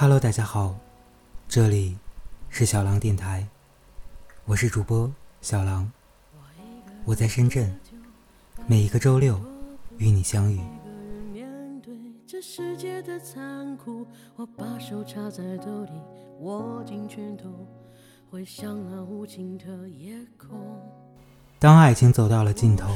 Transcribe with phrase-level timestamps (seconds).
[0.00, 0.74] Hello，大家好，
[1.46, 1.94] 这里
[2.48, 3.46] 是小狼电台，
[4.46, 5.12] 我是主播
[5.42, 5.92] 小狼，
[7.04, 7.70] 我在深圳，
[8.66, 9.38] 每一个周六
[9.98, 10.58] 与你相遇。
[12.26, 15.90] 这世界的残酷，我把手插在兜里，
[16.38, 17.50] 握紧拳头，
[18.30, 20.58] 回想那无尽的夜空。
[21.58, 22.88] 当爱情走到了尽头，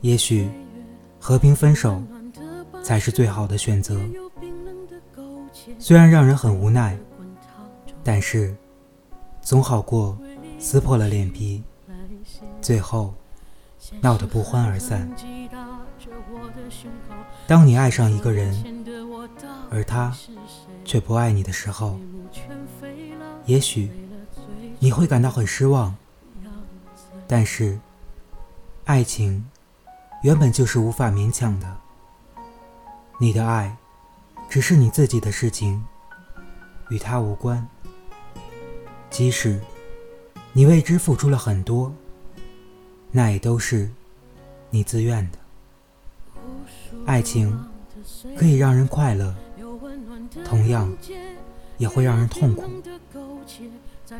[0.00, 0.50] 也许
[1.20, 2.02] 和平分手
[2.82, 3.96] 才是最好的选择。
[5.78, 6.96] 虽然让人很无奈，
[8.04, 8.54] 但是
[9.40, 10.16] 总好过
[10.58, 11.62] 撕破了脸皮，
[12.60, 13.14] 最后
[14.00, 15.10] 闹得不欢而散。
[17.46, 18.84] 当你爱上一个人，
[19.70, 20.14] 而他
[20.84, 21.98] 却不爱你的时候，
[23.46, 23.90] 也许
[24.78, 25.94] 你会感到很失望。
[27.26, 27.78] 但是，
[28.84, 29.46] 爱情
[30.22, 31.76] 原本就是无法勉强的。
[33.20, 33.76] 你的爱
[34.48, 35.84] 只是你自己的事情，
[36.88, 37.66] 与他无关。
[39.10, 39.60] 即使
[40.52, 41.92] 你为之付出了很多，
[43.10, 43.90] 那也都是
[44.70, 45.38] 你自愿的。
[47.04, 47.66] 爱情
[48.36, 49.34] 可以让人快乐，
[50.44, 50.90] 同样
[51.76, 52.64] 也会让人痛苦。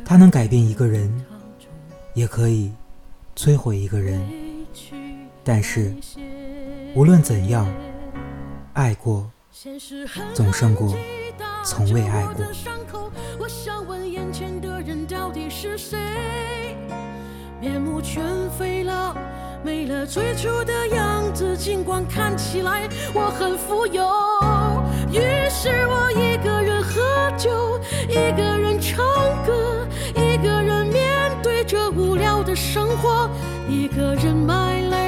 [0.04, 1.24] 它能改变一个人，
[2.14, 2.72] 也可以
[3.34, 4.28] 摧毁一个人。
[5.42, 5.94] 但是
[6.94, 7.66] 无论怎样，
[8.74, 9.30] 爱过
[10.34, 10.94] 总胜过
[11.64, 12.46] 从未爱过。
[13.40, 15.98] 我想问眼前的人到底是谁
[17.60, 18.22] 面目全
[18.56, 19.16] 非了。
[19.64, 24.06] 没了最初的样子，尽管看起来我很富有。
[25.10, 25.18] 于
[25.50, 29.04] 是我一个人喝酒，一个人唱
[29.44, 33.28] 歌，一个人面对着无聊的生活，
[33.68, 35.07] 一个人买来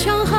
[0.00, 0.29] 强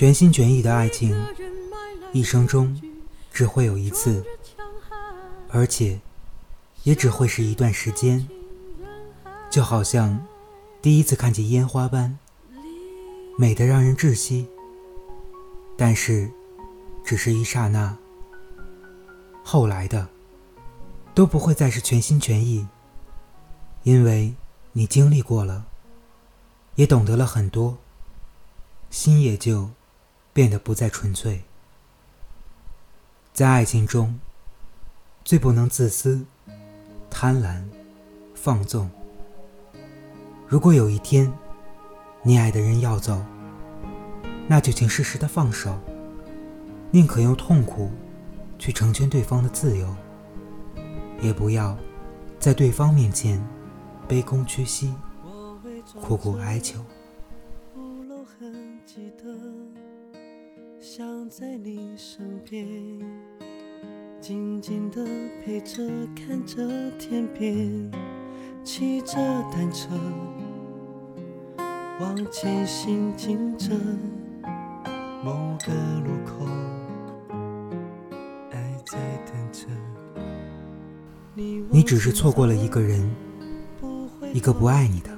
[0.00, 1.14] 全心全意的爱情，
[2.10, 2.80] 一生中
[3.30, 4.24] 只会有一次，
[5.50, 6.00] 而且
[6.84, 8.26] 也只会是一段时间，
[9.50, 10.26] 就好像
[10.80, 12.18] 第一次看见烟花般
[13.36, 14.48] 美得让人窒息。
[15.76, 16.30] 但是，
[17.04, 17.94] 只是一刹那，
[19.44, 20.08] 后来的
[21.14, 22.66] 都不会再是全心全意，
[23.82, 24.34] 因为
[24.72, 25.66] 你经历过了，
[26.76, 27.76] 也懂得了很多，
[28.88, 29.68] 心也就
[30.32, 31.42] 变得不再纯粹。
[33.32, 34.18] 在爱情中，
[35.24, 36.24] 最不能自私、
[37.08, 37.62] 贪婪、
[38.34, 38.90] 放纵。
[40.46, 41.32] 如果有一天，
[42.22, 43.24] 你爱的人要走，
[44.46, 45.78] 那就请适时的放手，
[46.90, 47.90] 宁可用痛苦
[48.58, 49.94] 去成全对方的自由，
[51.20, 51.78] 也不要
[52.38, 53.42] 在对方面前
[54.08, 54.92] 卑躬屈膝、
[56.02, 56.84] 苦苦哀求。
[61.00, 62.68] 想在你身边，
[64.20, 65.02] 静静的
[65.42, 65.82] 陪着，
[66.14, 66.60] 看着
[66.98, 67.90] 天边，
[68.62, 69.16] 骑着
[69.50, 69.88] 单车，
[72.00, 73.70] 往前行进着，
[75.24, 75.72] 某个
[76.04, 76.44] 路口，
[78.50, 79.68] 爱在等着。
[81.70, 83.10] 你只是错过了一个人，
[84.34, 85.08] 一个不爱你的。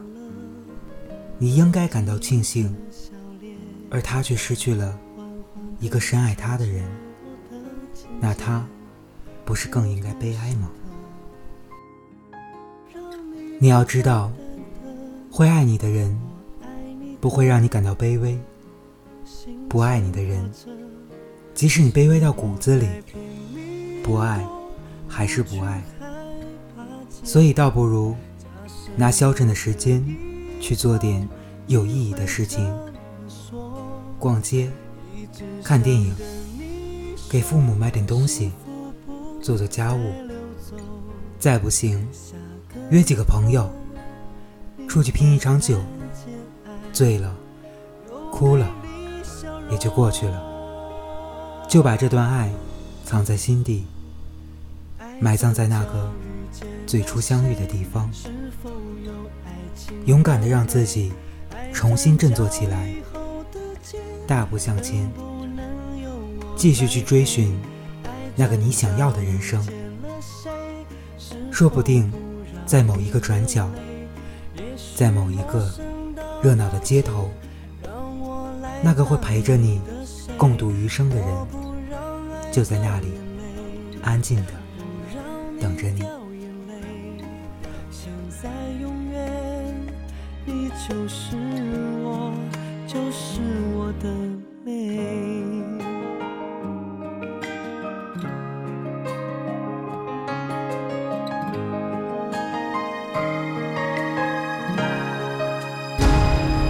[1.38, 2.73] 你应该感到庆幸，
[3.90, 4.96] 而他却失去了
[5.82, 6.84] 一个深爱他的人，
[8.20, 8.64] 那他
[9.44, 10.70] 不是更应该悲哀吗？
[13.58, 14.31] 你要知道，
[15.29, 16.17] 会爱你的人
[17.20, 18.38] 不会让你感到卑微，
[19.69, 20.49] 不爱你的人，
[21.52, 22.87] 即使你卑微到骨子里，
[24.05, 24.46] 不爱
[25.08, 25.82] 还是不爱。
[27.25, 28.14] 所以，倒不如
[28.94, 30.00] 拿消沉的时间
[30.61, 31.29] 去做点
[31.67, 32.73] 有意义的事情，
[34.20, 34.70] 逛街、
[35.62, 36.14] 看电影，
[37.30, 38.52] 给父母买点东西，
[39.42, 40.12] 做做家务。
[41.38, 42.06] 再不行，
[42.90, 43.69] 约几个朋友
[44.88, 45.78] 出去拼一场酒，
[46.92, 47.34] 醉了、
[48.30, 48.70] 哭了，
[49.70, 50.42] 也就过去了。
[51.69, 52.52] 就把这段爱
[53.04, 53.86] 藏在心底，
[55.20, 56.10] 埋葬在那个。
[56.86, 58.10] 最初相遇的地方，
[60.04, 61.10] 勇敢的让自己
[61.72, 62.92] 重新振作起来，
[64.26, 65.10] 大步向前，
[66.56, 67.54] 继续去追寻
[68.36, 69.64] 那个你想要的人生。
[71.50, 72.10] 说不定，
[72.64, 73.69] 在某一个转角，
[74.96, 75.70] 在某一个
[76.42, 77.30] 热闹的街头，
[78.82, 79.80] 那个会陪着你
[80.36, 81.28] 共度余生的人，
[82.50, 83.08] 就在那里，
[84.02, 84.52] 安静的
[85.60, 86.02] 等着你。
[90.88, 91.36] 就是
[92.02, 92.34] 我，
[92.93, 93.41] 就是
[93.75, 94.09] 我的
[94.67, 94.71] 美。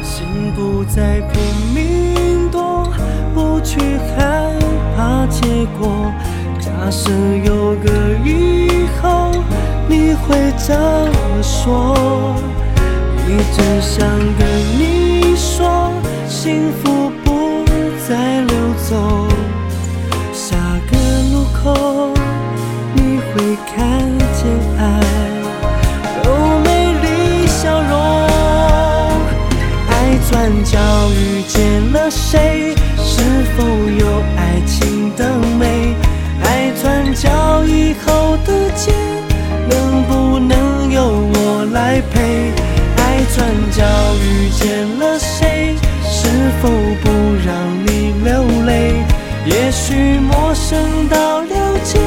[0.05, 1.43] 心不再拼
[1.75, 2.89] 命躲，
[3.35, 3.81] 不去
[4.17, 4.57] 害
[4.97, 6.13] 怕结果。
[6.61, 7.11] 假设
[7.45, 7.91] 有个
[8.25, 9.33] 以后，
[9.89, 12.37] 你会怎么说？
[13.27, 14.07] 一直想
[14.39, 14.47] 跟
[14.79, 15.02] 你，
[16.43, 17.65] 幸福不
[18.09, 18.57] 再溜
[18.91, 19.29] 走。
[20.33, 20.57] 下
[20.91, 20.99] 个
[21.31, 22.13] 路口，
[22.97, 23.79] 你会看
[24.35, 24.83] 见爱
[26.25, 27.93] 有美丽笑容。
[29.89, 30.81] 爱转角
[31.13, 32.75] 遇见了谁？
[32.97, 33.23] 是
[33.57, 34.05] 否有
[34.37, 35.95] 爱情的美？
[36.43, 38.93] 爱转角以后的街，
[39.71, 42.51] 能不能由我来陪？
[42.97, 43.85] 爱转角
[44.17, 45.17] 遇见了？
[49.45, 51.99] 也许陌生到了解，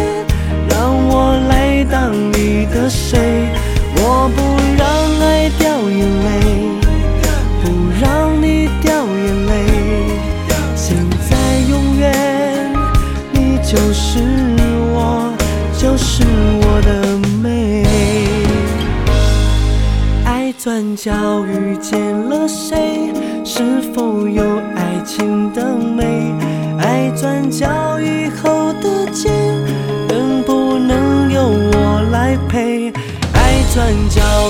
[0.70, 3.20] 让我来当你的谁？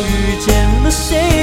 [0.02, 1.35] 遇见了谁？